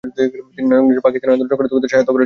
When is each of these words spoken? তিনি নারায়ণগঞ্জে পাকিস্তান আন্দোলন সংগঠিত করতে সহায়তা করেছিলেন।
তিনি 0.53 0.67
নারায়ণগঞ্জে 0.69 1.05
পাকিস্তান 1.05 1.31
আন্দোলন 1.31 1.49
সংগঠিত 1.51 1.71
করতে 1.73 1.87
সহায়তা 1.91 2.11
করেছিলেন। 2.11 2.19